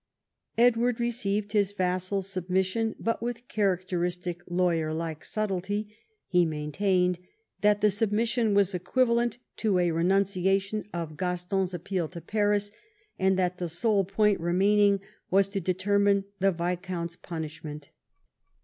[0.57, 7.19] Edward received his vassal's submission, but with characteristic lawyer like subtlety he main tained
[7.59, 12.71] that the submission was equivalent to a renuncia tion of Gaston's appeal to Paris,
[13.19, 17.91] and that the sole point remaining was to determine the viscount's punishment.